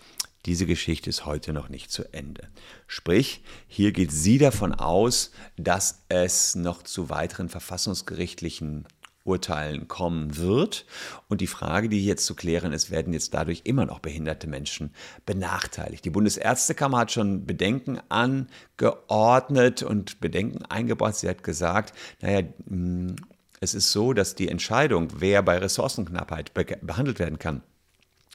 Diese 0.45 0.65
Geschichte 0.65 1.09
ist 1.09 1.25
heute 1.25 1.51
noch 1.51 1.69
nicht 1.69 1.91
zu 1.91 2.13
Ende. 2.13 2.47
Sprich, 2.87 3.43
hier 3.67 3.91
geht 3.91 4.11
sie 4.11 4.37
davon 4.37 4.73
aus, 4.73 5.31
dass 5.57 6.03
es 6.07 6.55
noch 6.55 6.83
zu 6.83 7.09
weiteren 7.09 7.49
verfassungsgerichtlichen 7.49 8.85
Urteilen 9.25 9.87
kommen 9.87 10.37
wird. 10.37 10.85
Und 11.27 11.41
die 11.41 11.47
Frage, 11.47 11.89
die 11.89 12.05
jetzt 12.05 12.25
zu 12.25 12.35
klären 12.35 12.71
ist, 12.71 12.89
werden 12.89 13.13
jetzt 13.13 13.33
dadurch 13.33 13.61
immer 13.65 13.85
noch 13.85 13.99
behinderte 13.99 14.47
Menschen 14.47 14.91
benachteiligt. 15.25 16.05
Die 16.05 16.09
Bundesärztekammer 16.09 16.99
hat 16.99 17.11
schon 17.11 17.45
Bedenken 17.45 17.99
angeordnet 18.09 19.83
und 19.83 20.19
Bedenken 20.19 20.65
eingebracht. 20.65 21.15
Sie 21.15 21.29
hat 21.29 21.43
gesagt, 21.43 21.93
naja, 22.21 22.47
hm, 22.67 23.15
es 23.61 23.73
ist 23.73 23.91
so, 23.91 24.13
dass 24.13 24.35
die 24.35 24.47
Entscheidung, 24.47 25.09
wer 25.17 25.43
bei 25.43 25.57
Ressourcenknappheit 25.57 26.53
behandelt 26.53 27.19
werden 27.19 27.39
kann, 27.39 27.61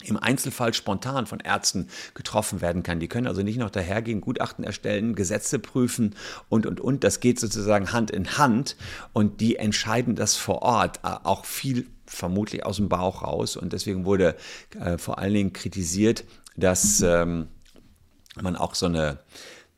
im 0.03 0.17
Einzelfall 0.17 0.75
spontan 0.75 1.27
von 1.27 1.41
Ärzten 1.41 1.89
getroffen 2.15 2.61
werden 2.61 2.83
kann. 2.83 3.01
Die 3.01 3.09
können 3.09 3.27
also 3.27 3.43
nicht 3.43 3.59
noch 3.59 3.71
dahergehen, 3.71 4.21
Gutachten 4.21 4.65
erstellen, 4.65 5.15
Gesetze 5.15 5.59
prüfen 5.59 6.15
und, 6.49 6.67
und, 6.67 6.81
und. 6.81 7.05
Das 7.05 7.21
geht 7.21 7.39
sozusagen 7.39 7.93
Hand 7.93 8.11
in 8.11 8.37
Hand 8.37 8.77
und 9.13 9.41
die 9.41 9.57
entscheiden 9.57 10.17
das 10.17 10.37
vor 10.37 10.63
Ort, 10.63 10.99
äh, 11.05 11.09
auch 11.23 11.45
viel 11.45 11.87
vermutlich 12.07 12.67
aus 12.67 12.77
dem 12.77 12.89
Bauch 12.89 13.23
raus. 13.23 13.57
Und 13.57 13.73
deswegen 13.73 14.05
wurde 14.05 14.37
äh, 14.79 14.99
vor 14.99 15.19
allen 15.19 15.35
Dingen 15.35 15.53
kritisiert, 15.53 16.25
dass 16.57 17.01
ähm, 17.01 17.49
man 18.41 18.57
auch 18.57 18.75
so 18.75 18.87
eine 18.87 19.21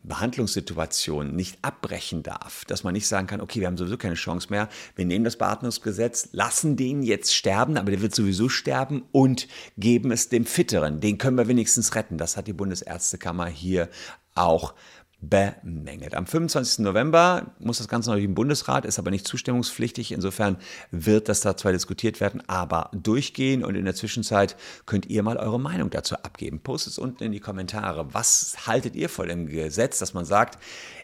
Behandlungssituation 0.06 1.34
nicht 1.34 1.58
abbrechen 1.62 2.22
darf, 2.22 2.64
dass 2.66 2.84
man 2.84 2.94
nicht 2.94 3.06
sagen 3.06 3.26
kann, 3.26 3.40
okay, 3.40 3.60
wir 3.60 3.66
haben 3.66 3.76
sowieso 3.76 3.96
keine 3.96 4.14
Chance 4.14 4.48
mehr, 4.50 4.68
wir 4.94 5.04
nehmen 5.04 5.24
das 5.24 5.36
Beatmungsgesetz, 5.36 6.28
lassen 6.32 6.76
den 6.76 7.02
jetzt 7.02 7.34
sterben, 7.34 7.76
aber 7.76 7.90
der 7.90 8.02
wird 8.02 8.14
sowieso 8.14 8.48
sterben 8.48 9.04
und 9.12 9.48
geben 9.76 10.10
es 10.10 10.28
dem 10.28 10.46
Fitteren. 10.46 11.00
Den 11.00 11.18
können 11.18 11.36
wir 11.36 11.48
wenigstens 11.48 11.94
retten. 11.94 12.18
Das 12.18 12.36
hat 12.36 12.46
die 12.46 12.52
Bundesärztekammer 12.52 13.46
hier 13.46 13.88
auch 14.34 14.74
bemängelt. 15.20 16.14
Am 16.14 16.26
25. 16.26 16.80
November 16.80 17.54
muss 17.58 17.78
das 17.78 17.88
Ganze 17.88 18.10
noch 18.10 18.18
im 18.18 18.34
Bundesrat, 18.34 18.84
ist 18.84 18.98
aber 18.98 19.10
nicht 19.10 19.26
zustimmungspflichtig. 19.26 20.12
Insofern 20.12 20.58
wird 20.90 21.28
das 21.28 21.40
da 21.40 21.56
zwar 21.56 21.72
diskutiert 21.72 22.20
werden, 22.20 22.42
aber 22.48 22.90
durchgehen. 22.92 23.64
Und 23.64 23.76
in 23.76 23.84
der 23.84 23.94
Zwischenzeit 23.94 24.56
könnt 24.84 25.06
ihr 25.06 25.22
mal 25.22 25.38
eure 25.38 25.58
Meinung 25.58 25.90
dazu 25.90 26.16
abgeben. 26.16 26.60
Postet 26.60 26.92
es 26.92 26.98
unten 26.98 27.24
in 27.24 27.32
die 27.32 27.40
Kommentare. 27.40 28.12
Was 28.12 28.66
haltet 28.66 28.94
ihr 28.94 29.08
von 29.08 29.28
dem 29.28 29.46
Gesetz, 29.46 29.98
dass 29.98 30.12
man 30.12 30.26
sagt, 30.26 30.58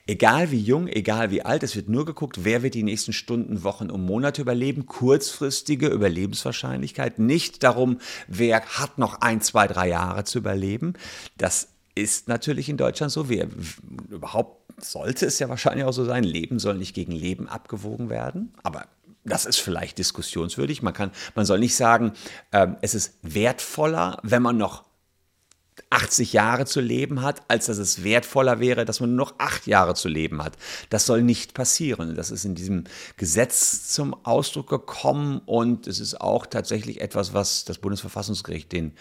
egal 0.06 0.50
wie 0.50 0.60
jung, 0.60 0.88
egal 0.88 1.30
wie 1.30 1.42
alt, 1.42 1.62
es 1.62 1.74
wird 1.74 1.88
nur 1.88 2.04
geguckt, 2.04 2.44
wer 2.44 2.62
wird 2.62 2.74
die 2.74 2.82
nächsten 2.82 3.12
Stunden, 3.12 3.64
Wochen 3.64 3.90
und 3.90 4.04
Monate 4.04 4.42
überleben. 4.42 4.86
Kurzfristige 4.86 5.88
Überlebenswahrscheinlichkeit. 5.88 7.18
Nicht 7.18 7.62
darum, 7.62 7.98
wer 8.28 8.62
hat 8.62 8.98
noch 8.98 9.20
ein, 9.20 9.40
zwei, 9.40 9.66
drei 9.66 9.88
Jahre 9.88 10.24
zu 10.24 10.38
überleben. 10.38 10.94
Das 11.38 11.71
ist 11.94 12.28
natürlich 12.28 12.68
in 12.68 12.76
Deutschland 12.76 13.12
so. 13.12 13.28
Wir, 13.28 13.48
überhaupt 14.10 14.72
sollte 14.82 15.26
es 15.26 15.38
ja 15.38 15.48
wahrscheinlich 15.48 15.84
auch 15.84 15.92
so 15.92 16.04
sein, 16.04 16.24
Leben 16.24 16.58
soll 16.58 16.76
nicht 16.76 16.94
gegen 16.94 17.12
Leben 17.12 17.48
abgewogen 17.48 18.10
werden. 18.10 18.54
Aber 18.62 18.86
das 19.24 19.46
ist 19.46 19.58
vielleicht 19.58 19.98
diskussionswürdig. 19.98 20.82
Man, 20.82 20.94
kann, 20.94 21.12
man 21.34 21.46
soll 21.46 21.58
nicht 21.58 21.76
sagen, 21.76 22.12
äh, 22.50 22.68
es 22.80 22.94
ist 22.94 23.14
wertvoller, 23.22 24.18
wenn 24.22 24.42
man 24.42 24.56
noch 24.56 24.84
80 25.90 26.32
Jahre 26.32 26.66
zu 26.66 26.80
leben 26.80 27.22
hat, 27.22 27.42
als 27.48 27.66
dass 27.66 27.78
es 27.78 28.02
wertvoller 28.02 28.60
wäre, 28.60 28.84
dass 28.84 29.00
man 29.00 29.14
nur 29.14 29.26
noch 29.26 29.34
acht 29.38 29.66
Jahre 29.66 29.94
zu 29.94 30.08
leben 30.08 30.42
hat. 30.42 30.56
Das 30.90 31.06
soll 31.06 31.22
nicht 31.22 31.54
passieren. 31.54 32.14
Das 32.14 32.30
ist 32.30 32.44
in 32.44 32.54
diesem 32.54 32.84
Gesetz 33.16 33.92
zum 33.92 34.14
Ausdruck 34.24 34.68
gekommen 34.68 35.40
und 35.44 35.86
es 35.86 36.00
ist 36.00 36.20
auch 36.20 36.46
tatsächlich 36.46 37.00
etwas, 37.00 37.34
was 37.34 37.64
das 37.64 37.78
Bundesverfassungsgericht 37.78 38.72
den 38.72 38.92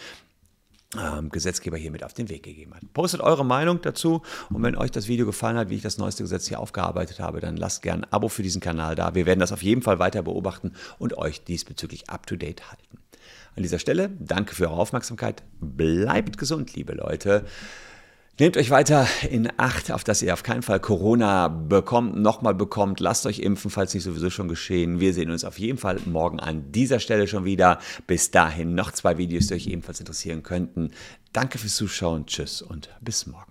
ähm, 1.00 1.30
Gesetzgeber 1.30 1.78
hier 1.78 1.92
mit 1.92 2.04
auf 2.04 2.14
den 2.14 2.30
Weg 2.30 2.44
gegeben 2.44 2.74
hat. 2.74 2.82
Postet 2.94 3.22
eure 3.22 3.46
Meinung 3.46 3.82
dazu 3.82 4.22
und 4.50 4.64
wenn 4.64 4.76
euch 4.76 4.92
das 4.92 5.08
Video 5.08 5.26
gefallen 5.26 5.58
hat, 5.58 5.70
wie 5.70 5.76
ich 5.76 5.82
das 5.82 5.98
neueste 5.98 6.24
Gesetz 6.24 6.48
hier 6.48 6.60
aufgearbeitet 6.60 7.20
habe, 7.20 7.40
dann 7.40 7.58
lasst 7.58 7.82
gerne 7.82 8.04
ein 8.04 8.12
Abo 8.12 8.28
für 8.28 8.44
diesen 8.44 8.62
Kanal 8.62 8.96
da. 8.96 9.16
Wir 9.16 9.26
werden 9.26 9.40
das 9.40 9.52
auf 9.52 9.64
jeden 9.64 9.82
Fall 9.82 10.00
weiter 10.00 10.24
beobachten 10.24 10.74
und 11.00 11.18
euch 11.18 11.44
diesbezüglich 11.44 12.10
up-to-date 12.10 12.70
halten. 12.70 12.98
An 13.56 13.64
dieser 13.64 13.80
Stelle 13.80 14.10
danke 14.20 14.56
für 14.56 14.70
eure 14.70 14.80
Aufmerksamkeit. 14.80 15.44
Bleibt 15.60 16.38
gesund, 16.38 16.74
liebe 16.76 16.94
Leute. 16.94 17.46
Nehmt 18.42 18.58
euch 18.58 18.72
weiter 18.72 19.08
in 19.30 19.52
Acht, 19.58 19.92
auf 19.92 20.04
dass 20.04 20.24
ihr 20.24 20.34
auf 20.34 20.42
keinen 20.42 20.64
Fall 20.64 20.80
Corona 20.80 21.48
bekommt, 21.48 22.16
nochmal 22.16 22.56
bekommt. 22.56 23.00
Lasst 23.00 23.28
euch 23.28 23.38
impfen, 23.38 23.70
falls 23.70 23.94
nicht 23.94 24.02
sowieso 24.02 24.32
schon 24.32 24.48
geschehen. 24.48 25.00
Wir 25.00 25.14
sehen 25.14 25.30
uns 25.30 25.44
auf 25.44 25.60
jeden 25.60 25.78
Fall 25.78 26.00
morgen 26.06 26.40
an 26.40 26.72
dieser 26.72 27.00
Stelle 27.00 27.28
schon 27.28 27.46
wieder. 27.46 27.78
Bis 28.08 28.32
dahin 28.32 28.74
noch 28.74 28.94
zwei 28.94 29.20
Videos, 29.20 29.46
die 29.46 29.54
euch 29.54 29.68
ebenfalls 29.68 30.00
interessieren 30.00 30.42
könnten. 30.42 30.90
Danke 31.34 31.60
fürs 31.60 31.76
Zuschauen, 31.76 32.26
tschüss 32.26 32.64
und 32.64 32.90
bis 33.00 33.28
morgen. 33.28 33.51